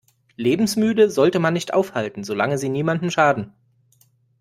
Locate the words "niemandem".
2.69-3.11